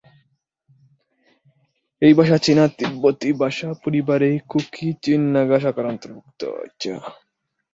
এই 2.01 2.13
ভাষা 2.13 2.37
চীনা-তিব্বতি 2.37 3.29
ভাষা 3.41 3.69
পরিবারের 3.83 4.35
কুকি-চিন-নাগা 4.49 5.57
শাখার 5.59 5.85
অন্তর্ভুক্ত। 5.85 6.41